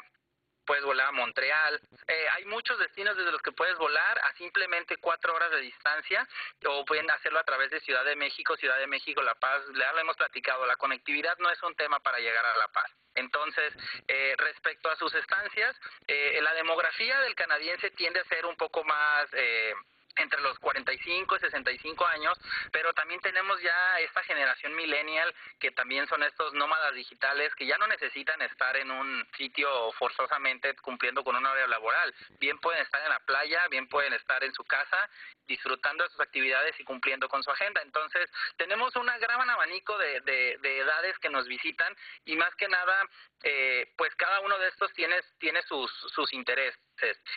puedes 0.67 0.85
volar 0.85 1.09
a 1.09 1.13
Montreal. 1.13 1.81
Eh, 2.09 2.27
hay 2.35 2.45
muchos 2.45 2.79
destinos 2.79 3.17
desde 3.17 3.33
los 3.33 3.41
que 3.41 3.53
puedes 3.53 3.77
volar 3.79 4.19
a 4.19 4.33
simplemente 4.35 4.97
cuatro 4.99 5.35
horas 5.35 5.51
de 5.51 5.61
distancia 5.61 6.29
o 6.67 6.85
pueden 6.85 7.11
hacerlo 7.11 7.39
a 7.39 7.45
través 7.45 7.71
de 7.71 7.81
Ciudad 7.81 8.05
de 8.05 8.17
México, 8.17 8.57
Ciudad 8.57 8.79
de 8.79 8.87
México, 8.87 9.23
La 9.23 9.35
Paz. 9.35 9.63
Ya 9.79 9.93
lo 9.93 10.01
hemos 10.01 10.17
platicado, 10.17 10.67
la 10.67 10.77
conectividad 10.77 11.39
no 11.39 11.51
es 11.51 11.63
un 11.63 11.75
tema 11.75 12.01
para 12.01 12.19
llegar 12.19 12.45
a 12.45 12.57
La 12.59 12.69
Paz. 12.69 12.91
Entonces, 13.15 13.73
eh, 14.09 14.35
respecto 14.37 14.91
a 14.91 14.97
sus 14.97 15.15
estancias, 15.15 15.75
eh, 16.07 16.39
la 16.43 16.53
demografía 16.55 17.21
del 17.21 17.35
canadiense 17.35 17.91
tiende 17.93 18.21
a 18.21 18.25
ser 18.25 18.45
un 18.47 18.57
poco 18.57 18.85
más... 18.85 19.29
Eh, 19.33 19.75
entre 20.17 20.41
los 20.41 20.59
45 20.59 21.37
y 21.37 21.41
65 21.41 22.07
años, 22.07 22.39
pero 22.73 22.93
también 22.95 23.21
tenemos 23.21 23.61
ya 23.63 24.01
esta 24.01 24.23
generación 24.25 24.75
millennial 24.75 25.35
que 25.59 25.71
también 25.71 26.07
son 26.09 26.23
estos 26.23 26.53
nómadas 26.55 26.95
digitales 26.95 27.55
que 27.55 27.67
ya 27.67 27.79
no 27.79 27.87
necesitan 27.87 28.41
estar 28.43 28.77
en 28.77 28.91
un 28.91 29.27
sitio 29.37 29.93
forzosamente 29.93 30.75
cumpliendo 30.77 31.23
con 31.25 31.37
una 31.37 31.51
hora 31.51 31.67
laboral. 31.67 32.15
Bien 32.39 32.59
pueden 32.59 32.83
estar 32.83 33.03
en 33.03 33.11
la 33.11 33.21
playa, 33.21 33.69
bien 33.69 33.89
pueden 33.89 34.13
estar 34.15 34.43
en 34.43 34.53
su 34.55 34.65
casa 34.65 35.09
disfrutando 35.47 36.05
de 36.05 36.11
sus 36.11 36.21
actividades 36.21 36.79
y 36.81 36.85
cumpliendo 36.85 37.29
con 37.29 37.43
su 37.43 37.51
agenda. 37.51 37.81
Entonces, 37.83 38.31
tenemos 38.57 38.95
un 38.97 39.07
gran 39.07 39.51
abanico 39.51 39.97
de, 39.99 40.21
de, 40.21 40.79
edades 40.79 41.19
que 41.19 41.31
nos 41.31 41.47
visitan 41.47 41.95
y 42.25 42.37
más 42.37 42.55
que 42.57 42.69
nada, 42.69 43.09
eh, 43.43 43.93
pues 43.97 44.15
cada 44.17 44.41
uno 44.41 44.59
de 44.59 44.69
estos 44.69 44.93
tiene, 44.93 45.17
tiene 45.39 45.63
sus, 45.63 45.91
sus 46.15 46.33
intereses. 46.33 46.79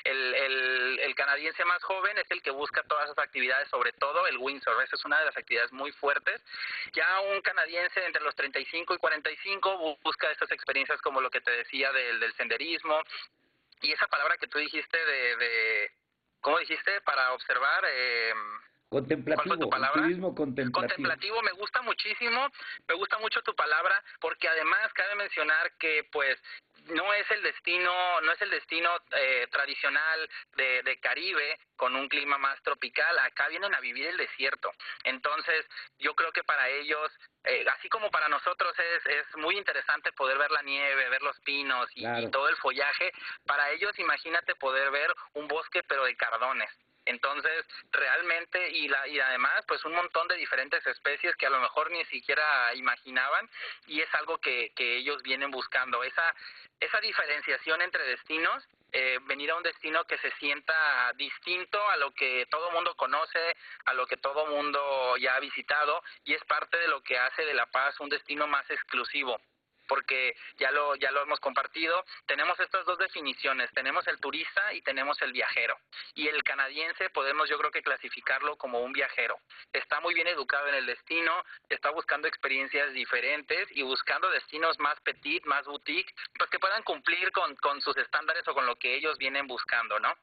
El, 0.03 0.33
el, 0.33 0.99
el, 0.99 1.15
canadiense 1.15 1.65
más 1.65 1.83
joven 1.83 2.17
es 2.17 2.29
el 2.29 2.41
que 2.41 2.51
busca 2.51 2.83
todas 2.83 3.05
esas 3.05 3.17
actividades, 3.17 3.67
sobre 3.69 3.91
todo 3.93 4.25
el 4.27 4.37
windsurf. 4.37 4.81
Esa 4.81 4.95
es 4.95 5.05
una 5.05 5.19
de 5.19 5.25
las 5.25 5.37
actividades 5.37 5.71
muy 5.71 5.91
fuertes. 5.93 6.41
Ya 6.93 7.19
un 7.21 7.41
canadiense 7.41 8.05
entre 8.05 8.23
los 8.23 8.35
35 8.35 8.93
y 8.93 8.97
45 8.97 9.97
busca 10.03 10.31
estas 10.31 10.51
experiencias 10.51 11.01
como 11.01 11.21
lo 11.21 11.29
que 11.29 11.41
te 11.41 11.51
decía 11.51 11.91
del, 11.91 12.19
del 12.19 12.33
senderismo. 12.35 13.01
Y 13.81 13.91
esa 13.91 14.07
palabra 14.07 14.37
que 14.37 14.47
tú 14.47 14.59
dijiste 14.59 14.97
de, 14.97 15.35
de 15.37 15.91
¿cómo 16.41 16.59
dijiste? 16.59 17.01
Para 17.01 17.33
observar. 17.33 17.83
Eh, 17.89 18.33
Contemplativo, 18.89 19.55
tu 19.55 19.69
palabra? 19.69 20.01
turismo 20.01 20.33
contemplativo. 20.33 20.87
Contemplativo, 20.87 21.41
me 21.43 21.51
gusta 21.51 21.81
muchísimo, 21.83 22.49
me 22.87 22.95
gusta 22.95 23.19
mucho 23.19 23.39
tu 23.43 23.53
palabra, 23.55 24.03
porque 24.19 24.47
además 24.47 24.91
cabe 24.93 25.13
mencionar 25.13 25.71
que 25.77 26.05
pues 26.11 26.39
no 26.87 27.13
es 27.13 27.29
el 27.31 27.43
destino, 27.43 28.21
no 28.21 28.31
es 28.31 28.41
el 28.41 28.49
destino 28.49 28.89
eh, 29.11 29.47
tradicional 29.51 30.29
de, 30.55 30.83
de 30.83 30.99
Caribe 30.99 31.59
con 31.75 31.95
un 31.95 32.09
clima 32.09 32.37
más 32.37 32.61
tropical, 32.61 33.17
acá 33.19 33.47
vienen 33.47 33.73
a 33.73 33.79
vivir 33.79 34.07
el 34.07 34.17
desierto. 34.17 34.71
Entonces, 35.03 35.65
yo 35.97 36.13
creo 36.15 36.31
que 36.31 36.43
para 36.43 36.67
ellos 36.69 37.11
eh, 37.45 37.65
así 37.77 37.87
como 37.87 38.11
para 38.11 38.27
nosotros 38.27 38.73
es, 38.77 39.05
es 39.05 39.37
muy 39.37 39.57
interesante 39.57 40.11
poder 40.11 40.37
ver 40.37 40.51
la 40.51 40.61
nieve, 40.61 41.09
ver 41.09 41.21
los 41.21 41.39
pinos 41.39 41.89
y, 41.95 42.03
todo 42.29 42.49
el 42.49 42.57
follaje, 42.57 43.11
para 43.45 43.71
ellos 43.71 43.97
imagínate 43.97 44.55
poder 44.55 44.91
ver 44.91 45.11
un 45.33 45.47
bosque 45.47 45.81
pero 45.83 46.03
de 46.03 46.15
cardones. 46.15 46.69
Entonces, 47.09 47.65
realmente, 47.91 48.69
y, 48.69 48.87
la, 48.87 49.07
y 49.07 49.19
además, 49.19 49.65
pues 49.67 49.83
un 49.83 49.93
montón 49.93 50.27
de 50.27 50.35
diferentes 50.35 50.85
especies 50.85 51.35
que 51.37 51.47
a 51.47 51.49
lo 51.49 51.59
mejor 51.59 51.89
ni 51.89 52.05
siquiera 52.05 52.73
imaginaban, 52.75 53.49
y 53.87 54.01
es 54.01 54.13
algo 54.13 54.37
que, 54.37 54.71
que 54.75 54.97
ellos 54.97 55.23
vienen 55.23 55.49
buscando, 55.49 56.03
esa, 56.03 56.35
esa 56.79 56.99
diferenciación 56.99 57.81
entre 57.81 58.03
destinos 58.03 58.63
eh, 58.91 59.17
venir 59.23 59.49
a 59.49 59.55
un 59.55 59.63
destino 59.63 60.05
que 60.05 60.19
se 60.19 60.31
sienta 60.37 61.11
distinto 61.15 61.79
a 61.89 61.97
lo 61.97 62.11
que 62.11 62.45
todo 62.51 62.71
mundo 62.71 62.95
conoce, 62.95 63.55
a 63.85 63.93
lo 63.93 64.05
que 64.05 64.17
todo 64.17 64.45
mundo 64.47 65.17
ya 65.17 65.35
ha 65.35 65.39
visitado 65.39 66.03
y 66.25 66.35
es 66.35 66.43
parte 66.45 66.77
de 66.77 66.87
lo 66.87 67.01
que 67.01 67.17
hace 67.17 67.43
de 67.43 67.53
La 67.53 67.65
Paz 67.67 67.99
un 67.99 68.09
destino 68.09 68.47
más 68.47 68.69
exclusivo 68.69 69.39
porque 69.89 70.37
ya 70.57 70.71
lo 70.71 70.95
ya 70.95 71.11
lo 71.11 71.23
hemos 71.23 71.39
compartido, 71.41 72.05
tenemos 72.25 72.57
estas 72.59 72.85
dos 72.85 72.97
definiciones, 72.99 73.69
tenemos 73.73 74.07
el 74.07 74.19
turista 74.19 74.73
y 74.73 74.81
tenemos 74.81 75.21
el 75.21 75.33
viajero. 75.33 75.77
Y 76.13 76.27
el 76.27 76.41
canadiense 76.43 77.09
podemos 77.09 77.49
yo 77.49 77.57
creo 77.57 77.71
que 77.71 77.81
clasificarlo 77.81 78.55
como 78.55 78.79
un 78.79 78.93
viajero. 78.93 79.39
Está 79.73 79.99
muy 79.99 80.13
bien 80.13 80.27
educado 80.27 80.67
en 80.67 80.75
el 80.75 80.85
destino, 80.85 81.43
está 81.67 81.89
buscando 81.89 82.27
experiencias 82.27 82.93
diferentes 82.93 83.67
y 83.71 83.81
buscando 83.81 84.29
destinos 84.29 84.79
más 84.79 84.99
petit, 85.01 85.43
más 85.45 85.65
boutique, 85.65 86.13
pues 86.37 86.49
que 86.49 86.59
puedan 86.59 86.83
cumplir 86.83 87.31
con, 87.31 87.55
con 87.55 87.81
sus 87.81 87.97
estándares 87.97 88.47
o 88.47 88.53
con 88.53 88.65
lo 88.65 88.75
que 88.75 88.95
ellos 88.95 89.17
vienen 89.17 89.47
buscando, 89.47 89.99
¿no? 89.99 90.13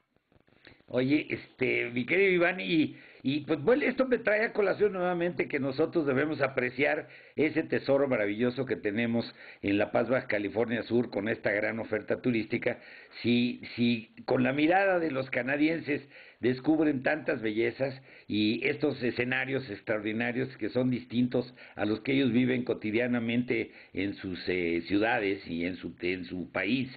Oye, 0.87 1.27
este, 1.29 1.89
mi 1.91 2.05
querido 2.05 2.31
Iván, 2.31 2.59
y 2.59 2.95
y 3.29 3.41
pues 3.41 3.61
bueno, 3.61 3.83
esto 3.83 4.07
me 4.07 4.19
trae 4.19 4.45
a 4.45 4.53
colación 4.53 4.93
nuevamente 4.93 5.49
que 5.49 5.59
nosotros 5.59 6.05
debemos 6.05 6.41
apreciar 6.41 7.09
ese 7.35 7.63
tesoro 7.63 8.07
maravilloso 8.07 8.65
que 8.65 8.77
tenemos 8.77 9.35
en 9.61 9.77
La 9.77 9.91
Paz, 9.91 10.07
Baja 10.07 10.27
California 10.27 10.81
Sur, 10.83 11.09
con 11.09 11.27
esta 11.27 11.51
gran 11.51 11.79
oferta 11.79 12.21
turística. 12.21 12.79
Si, 13.21 13.59
si 13.75 14.13
con 14.23 14.43
la 14.43 14.53
mirada 14.53 14.99
de 14.99 15.11
los 15.11 15.29
canadienses 15.29 16.07
descubren 16.39 17.03
tantas 17.03 17.41
bellezas 17.41 17.99
y 18.27 18.65
estos 18.65 19.01
escenarios 19.03 19.69
extraordinarios 19.69 20.55
que 20.55 20.69
son 20.69 20.89
distintos 20.89 21.53
a 21.75 21.83
los 21.85 21.99
que 22.01 22.13
ellos 22.13 22.31
viven 22.31 22.63
cotidianamente 22.63 23.71
en 23.93 24.13
sus 24.13 24.39
eh, 24.47 24.83
ciudades 24.87 25.45
y 25.47 25.65
en 25.65 25.75
su, 25.75 25.93
en 26.01 26.23
su 26.23 26.51
país. 26.51 26.89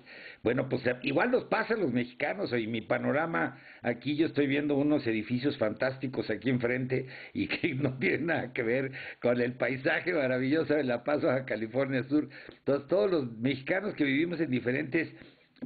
Bueno, 0.42 0.70
pues 0.70 0.82
igual 1.02 1.30
nos 1.30 1.44
pasa 1.44 1.75
a 1.75 1.76
los 1.76 1.92
mexicanos, 1.92 2.52
y 2.52 2.66
mi 2.66 2.80
panorama 2.80 3.59
aquí 3.82 4.16
yo 4.16 4.26
estoy 4.26 4.47
viendo 4.47 4.75
unos 4.75 5.06
edificios 5.06 5.59
fantásticos 5.59 6.30
aquí 6.30 6.49
enfrente 6.49 7.06
y 7.35 7.47
que 7.47 7.75
no 7.75 7.99
tienen 7.99 8.26
nada 8.26 8.52
que 8.52 8.62
ver 8.62 8.92
con 9.20 9.40
el 9.40 9.52
paisaje 9.54 10.14
maravilloso 10.14 10.75
de 10.75 10.85
La 10.85 11.04
Paz, 11.04 11.23
Baja 11.23 11.44
California 11.44 12.02
Sur. 12.04 12.28
Entonces, 12.59 12.88
todos 12.88 13.11
los 13.11 13.38
mexicanos 13.38 13.94
que 13.94 14.04
vivimos 14.04 14.40
en 14.40 14.50
diferentes 14.50 15.12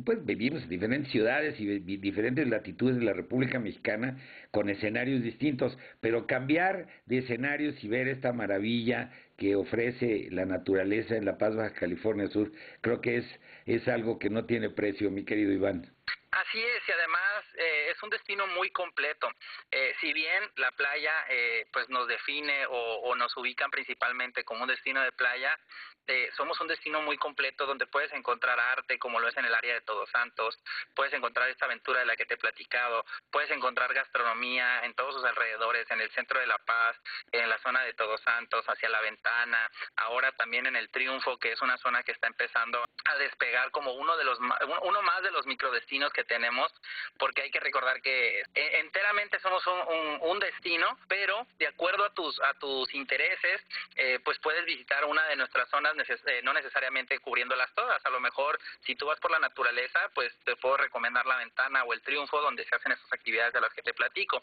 pues 0.05 0.25
vivimos 0.25 0.63
en 0.65 0.71
diferentes 0.71 1.13
ciudades 1.13 1.59
y 1.61 1.79
diferentes 1.79 2.49
latitudes 2.49 2.97
de 2.97 3.05
la 3.05 3.13
República 3.13 3.61
Mexicana 3.61 4.19
con 4.51 4.69
escenarios 4.69 5.23
distintos, 5.23 5.79
pero 6.01 6.27
cambiar 6.27 6.89
de 7.07 7.19
escenarios 7.19 7.83
y 7.85 7.89
ver 7.89 8.09
esta 8.09 8.33
maravilla 8.33 9.13
que 9.37 9.57
ofrece 9.57 10.29
la 10.31 10.45
naturaleza 10.45 11.17
en 11.17 11.25
La 11.25 11.39
Paz, 11.39 11.57
Baja 11.57 11.75
California 11.75 12.29
Sur, 12.29 12.53
creo 12.81 13.01
que 13.01 13.19
es, 13.19 13.41
es 13.67 13.87
algo 13.89 14.19
que 14.19 14.31
no 14.31 14.47
tiene 14.47 14.71
precio, 14.71 15.11
mi 15.11 15.25
querido 15.25 15.53
Iván. 15.53 15.93
Así 16.31 16.59
es, 16.59 16.89
y 16.89 16.93
además 16.93 17.45
eh, 17.57 17.91
es 17.91 18.03
un 18.03 18.11
destino 18.11 18.47
muy 18.49 18.71
completo. 18.71 19.31
Eh, 19.71 19.95
si 20.01 20.13
bien 20.13 20.51
la 20.57 20.71
playa 20.73 21.13
eh, 21.29 21.67
pues 21.73 21.89
nos 21.89 22.07
define 22.09 22.67
o, 22.67 23.01
o, 23.03 23.15
nos 23.15 23.37
ubican 23.37 23.71
principalmente 23.71 24.45
como 24.45 24.63
un 24.63 24.69
destino 24.69 25.03
de 25.03 25.13
playa, 25.13 25.59
eh, 26.07 26.31
somos 26.37 26.61
un 26.61 26.69
destino 26.69 27.01
muy 27.01 27.17
completo 27.17 27.65
donde 27.65 27.87
puedes 27.87 28.13
encontrar 28.13 28.61
arte 28.61 28.99
como 28.99 29.21
lo 29.21 29.29
es 29.29 29.37
en 29.39 29.47
el 29.47 29.55
área 29.55 29.73
de 29.73 29.81
Todos 29.81 30.11
Santos, 30.11 30.59
puedes 30.95 31.15
encontrar 31.15 31.49
esta 31.49 31.65
aventura 31.65 32.01
de 32.01 32.07
la 32.07 32.15
que 32.15 32.27
te 32.27 32.35
he 32.35 32.37
platicado, 32.37 33.07
puedes 33.31 33.51
encontrar 33.51 33.95
gastronomía 33.95 34.85
en 34.85 34.93
todos 34.95 35.15
sus 35.15 35.25
alrededores, 35.25 35.91
en 35.91 36.03
el 36.03 36.11
centro 36.11 36.39
de 36.41 36.47
La 36.47 36.59
Paz, 36.59 36.97
en 37.33 37.49
la 37.49 37.59
zona 37.59 37.83
de 37.85 37.95
Todos 37.95 38.21
Santos, 38.21 38.67
hacia 38.69 38.91
la 38.91 39.01
ventana, 39.01 39.71
ahora 39.97 40.31
también 40.33 40.67
en 40.67 40.77
el 40.77 40.91
Triunfo, 40.91 41.39
que 41.39 41.53
es 41.53 41.63
una 41.63 41.79
zona 41.79 42.03
que 42.03 42.13
está 42.13 42.27
empezando 42.27 42.85
a 43.07 43.17
despegar 43.17 43.71
como 43.71 43.95
uno 43.95 44.17
de 44.19 44.25
los 44.25 44.39
uno 44.39 45.03
más 45.03 45.23
de 45.23 45.31
los 45.31 45.47
microdestinos 45.47 46.13
que 46.13 46.25
tenemos, 46.25 46.71
porque 47.19 47.44
hay 47.45 47.51
que 47.51 47.61
recordar 47.61 48.01
que 48.01 48.43
enteramente 48.55 49.39
somos 49.41 49.63
un, 49.67 50.19
un, 50.23 50.39
destino, 50.39 50.99
pero 51.09 51.47
de 51.59 51.67
acuerdo 51.67 52.05
a 52.05 52.15
tus 52.15 52.41
a 52.41 52.55
tus 52.55 52.93
intereses, 52.95 53.61
eh, 53.97 54.19
pues 54.25 54.39
puedes 54.39 54.65
visitar 54.65 55.05
una 55.05 55.27
de 55.27 55.37
nuestras 55.37 55.69
zonas 55.69 55.95
eh, 56.09 56.41
no 56.43 56.55
necesariamente 56.55 57.19
cubriéndolas 57.19 57.73
todas. 57.75 58.05
A 58.05 58.11
lo 58.11 58.19
mejor, 58.19 58.59
si 58.85 58.97
tú 58.97 59.07
vas 59.07 59.21
por 59.21 59.31
la 59.31 59.39
naturaleza, 59.39 60.11
pues 60.15 60.33
te 60.45 60.57
puedo 60.57 60.79
recomendar 60.79 61.27
la 61.27 61.37
ventana 61.37 61.85
o 61.85 61.93
el 61.93 62.01
triunfo 62.01 62.41
donde 62.41 62.65
se 62.65 62.75
hacen 62.75 62.93
esas 62.93 63.13
actividades 63.13 63.53
de 63.53 63.61
las 63.61 63.73
que 63.75 63.83
te 63.83 63.93
platico. 63.93 64.43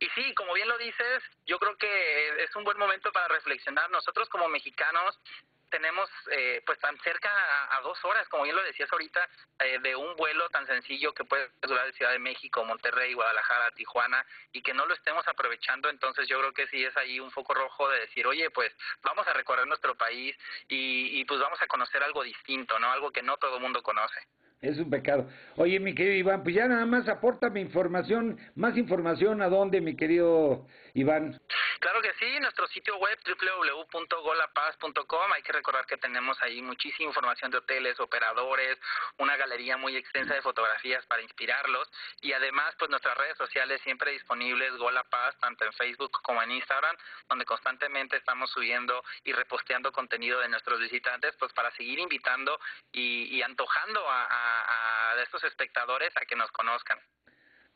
Y 0.00 0.08
sí, 0.10 0.34
como 0.34 0.52
bien 0.52 0.68
lo 0.68 0.76
dices, 0.76 1.22
yo 1.46 1.58
creo 1.58 1.76
que 1.78 2.44
es 2.44 2.54
un 2.56 2.64
buen 2.64 2.78
momento 2.78 3.10
para 3.10 3.28
reflexionar. 3.28 3.90
Nosotros 3.90 4.28
como 4.28 4.48
mexicanos 4.48 5.18
tenemos 5.70 6.08
eh, 6.30 6.62
pues 6.64 6.78
tan 6.78 6.96
cerca 6.98 7.30
a, 7.70 7.80
dos 7.82 8.02
horas, 8.04 8.28
como 8.28 8.44
bien 8.44 8.56
lo 8.56 8.62
decías 8.62 8.90
ahorita, 8.92 9.28
eh, 9.60 9.78
de 9.80 9.96
un 9.96 10.16
vuelo 10.16 10.48
tan 10.50 10.66
sencillo 10.66 11.12
que 11.12 11.24
puede 11.24 11.50
durar 11.62 11.86
de 11.86 11.92
Ciudad 11.92 12.12
de 12.12 12.18
México, 12.18 12.64
Monterrey, 12.64 13.14
Guadalajara, 13.14 13.70
Tijuana, 13.72 14.24
y 14.52 14.62
que 14.62 14.74
no 14.74 14.86
lo 14.86 14.94
estemos 14.94 15.26
aprovechando, 15.28 15.88
entonces 15.88 16.28
yo 16.28 16.38
creo 16.38 16.52
que 16.52 16.66
sí 16.68 16.84
es 16.84 16.96
ahí 16.96 17.20
un 17.20 17.30
foco 17.30 17.54
rojo 17.54 17.88
de 17.90 18.00
decir, 18.00 18.26
oye, 18.26 18.50
pues 18.50 18.72
vamos 19.02 19.26
a 19.26 19.32
recorrer 19.32 19.66
nuestro 19.66 19.94
país 19.96 20.36
y, 20.68 21.20
y 21.20 21.24
pues 21.24 21.40
vamos 21.40 21.60
a 21.60 21.66
conocer 21.66 22.02
algo 22.02 22.22
distinto, 22.22 22.78
¿no? 22.78 22.90
Algo 22.90 23.10
que 23.10 23.22
no 23.22 23.36
todo 23.36 23.56
el 23.56 23.62
mundo 23.62 23.82
conoce. 23.82 24.20
Es 24.64 24.78
un 24.78 24.88
pecado. 24.88 25.28
Oye, 25.56 25.78
mi 25.78 25.94
querido 25.94 26.14
Iván, 26.14 26.42
pues 26.42 26.54
ya 26.54 26.66
nada 26.66 26.86
más 26.86 27.04
mi 27.52 27.60
información, 27.60 28.38
más 28.54 28.78
información 28.78 29.42
a 29.42 29.50
dónde, 29.50 29.82
mi 29.82 29.94
querido 29.94 30.66
Iván? 30.94 31.40
Claro 31.80 32.00
que 32.00 32.12
sí, 32.20 32.38
nuestro 32.40 32.68
sitio 32.68 32.96
web 32.98 33.18
www.golapaz.com. 33.26 35.32
Hay 35.32 35.42
que 35.42 35.52
recordar 35.52 35.86
que 35.86 35.96
tenemos 35.96 36.40
ahí 36.40 36.62
muchísima 36.62 37.08
información 37.08 37.50
de 37.50 37.58
hoteles, 37.58 37.98
operadores, 37.98 38.78
una 39.18 39.36
galería 39.36 39.76
muy 39.76 39.96
extensa 39.96 40.34
de 40.34 40.42
fotografías 40.42 41.04
para 41.06 41.22
inspirarlos 41.22 41.90
y 42.22 42.32
además 42.32 42.74
pues 42.78 42.90
nuestras 42.90 43.18
redes 43.18 43.36
sociales 43.36 43.80
siempre 43.82 44.12
disponibles 44.12 44.76
Golapaz 44.76 45.36
tanto 45.40 45.64
en 45.64 45.72
Facebook 45.72 46.12
como 46.22 46.40
en 46.42 46.52
Instagram, 46.52 46.96
donde 47.28 47.44
constantemente 47.44 48.16
estamos 48.16 48.50
subiendo 48.50 49.02
y 49.24 49.32
reposteando 49.32 49.90
contenido 49.90 50.40
de 50.40 50.48
nuestros 50.48 50.78
visitantes 50.78 51.34
pues 51.40 51.52
para 51.52 51.72
seguir 51.72 51.98
invitando 51.98 52.58
y, 52.92 53.42
antojando 53.42 54.00
a, 54.08 55.10
a 55.10 55.22
estos 55.22 55.42
espectadores 55.44 56.16
a 56.16 56.24
que 56.24 56.36
nos 56.36 56.50
conozcan. 56.52 56.98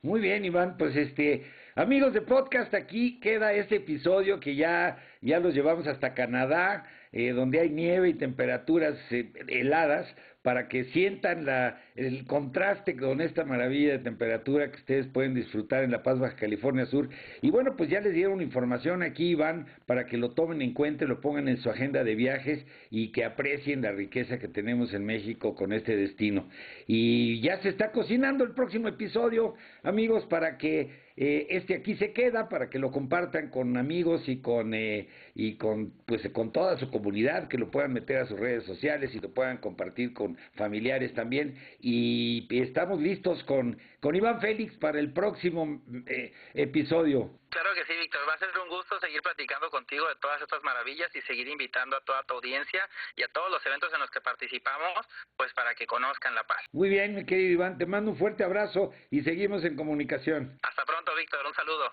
Muy 0.02 0.20
bien, 0.20 0.44
Iván, 0.44 0.76
pues 0.76 0.94
este, 0.94 1.52
amigos 1.78 2.12
de 2.12 2.22
podcast, 2.22 2.74
aquí 2.74 3.20
queda 3.20 3.52
este 3.52 3.76
episodio 3.76 4.40
que 4.40 4.56
ya, 4.56 4.98
ya 5.22 5.38
los 5.38 5.54
llevamos 5.54 5.86
hasta 5.86 6.12
Canadá, 6.12 6.84
eh, 7.12 7.30
donde 7.30 7.60
hay 7.60 7.70
nieve 7.70 8.08
y 8.08 8.14
temperaturas 8.14 8.96
eh, 9.12 9.30
heladas, 9.46 10.12
para 10.42 10.66
que 10.68 10.84
sientan 10.84 11.44
la, 11.44 11.80
el 11.94 12.24
contraste 12.26 12.96
con 12.96 13.20
esta 13.20 13.44
maravilla 13.44 13.92
de 13.92 13.98
temperatura 13.98 14.70
que 14.70 14.78
ustedes 14.78 15.06
pueden 15.08 15.34
disfrutar 15.34 15.84
en 15.84 15.90
La 15.90 16.02
Paz, 16.02 16.18
Baja 16.18 16.36
California 16.36 16.86
Sur. 16.86 17.10
Y 17.42 17.50
bueno, 17.50 17.76
pues 17.76 17.90
ya 17.90 18.00
les 18.00 18.14
dieron 18.14 18.40
información 18.40 19.02
aquí, 19.02 19.30
Iván, 19.30 19.66
para 19.86 20.06
que 20.06 20.16
lo 20.16 20.30
tomen 20.30 20.62
en 20.62 20.72
cuenta, 20.72 21.04
lo 21.04 21.20
pongan 21.20 21.48
en 21.48 21.58
su 21.58 21.68
agenda 21.68 22.02
de 22.02 22.14
viajes 22.14 22.64
y 22.90 23.12
que 23.12 23.24
aprecien 23.24 23.82
la 23.82 23.92
riqueza 23.92 24.38
que 24.38 24.48
tenemos 24.48 24.94
en 24.94 25.04
México 25.04 25.54
con 25.54 25.72
este 25.72 25.96
destino. 25.96 26.48
Y 26.86 27.40
ya 27.40 27.60
se 27.60 27.68
está 27.68 27.92
cocinando 27.92 28.42
el 28.42 28.52
próximo 28.52 28.88
episodio, 28.88 29.54
amigos, 29.82 30.24
para 30.26 30.56
que 30.56 31.07
eh, 31.20 31.48
este 31.50 31.74
aquí 31.74 31.96
se 31.96 32.12
queda 32.12 32.48
para 32.48 32.70
que 32.70 32.78
lo 32.78 32.92
compartan 32.92 33.50
con 33.50 33.76
amigos 33.76 34.28
y 34.28 34.36
con 34.36 34.72
eh, 34.72 35.08
y 35.38 35.56
con 35.56 35.92
pues 36.04 36.28
con 36.32 36.52
toda 36.52 36.76
su 36.78 36.90
comunidad 36.90 37.46
que 37.46 37.58
lo 37.58 37.70
puedan 37.70 37.92
meter 37.92 38.18
a 38.18 38.26
sus 38.26 38.38
redes 38.38 38.64
sociales 38.64 39.14
y 39.14 39.20
lo 39.20 39.32
puedan 39.32 39.58
compartir 39.58 40.12
con 40.12 40.36
familiares 40.56 41.14
también 41.14 41.56
y 41.80 42.48
estamos 42.50 43.00
listos 43.00 43.44
con 43.44 43.78
con 44.00 44.16
Iván 44.16 44.40
Félix 44.40 44.76
para 44.78 44.98
el 44.98 45.12
próximo 45.12 45.80
eh, 46.06 46.32
episodio. 46.54 47.30
Claro 47.50 47.70
que 47.74 47.84
sí, 47.84 47.98
Víctor. 47.98 48.20
Va 48.28 48.34
a 48.34 48.38
ser 48.38 48.48
un 48.62 48.68
gusto 48.68 48.98
seguir 49.00 49.22
platicando 49.22 49.70
contigo 49.70 50.08
de 50.08 50.16
todas 50.16 50.42
estas 50.42 50.62
maravillas 50.64 51.14
y 51.14 51.20
seguir 51.22 51.48
invitando 51.48 51.96
a 51.96 52.00
toda 52.00 52.22
tu 52.24 52.34
audiencia 52.34 52.88
y 53.14 53.22
a 53.22 53.28
todos 53.28 53.50
los 53.50 53.64
eventos 53.64 53.92
en 53.94 54.00
los 54.00 54.10
que 54.10 54.20
participamos, 54.20 55.06
pues 55.36 55.52
para 55.54 55.74
que 55.74 55.86
conozcan 55.86 56.34
La 56.34 56.44
Paz. 56.44 56.64
Muy 56.72 56.88
bien, 56.88 57.14
mi 57.14 57.24
querido 57.24 57.52
Iván. 57.52 57.78
Te 57.78 57.86
mando 57.86 58.10
un 58.10 58.18
fuerte 58.18 58.42
abrazo 58.42 58.92
y 59.10 59.22
seguimos 59.22 59.64
en 59.64 59.76
comunicación. 59.76 60.58
Hasta 60.62 60.84
pronto, 60.84 61.14
Víctor. 61.14 61.46
Un 61.46 61.54
saludo. 61.54 61.92